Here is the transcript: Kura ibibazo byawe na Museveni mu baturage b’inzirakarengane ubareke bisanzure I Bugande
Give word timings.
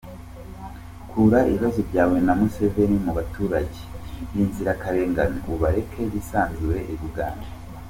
Kura 1.09 1.39
ibibazo 1.49 1.79
byawe 1.89 2.17
na 2.25 2.33
Museveni 2.39 2.97
mu 3.05 3.11
baturage 3.17 3.79
b’inzirakarengane 4.31 5.37
ubareke 5.53 5.99
bisanzure 6.13 6.79
I 6.95 6.95
Bugande 7.01 7.47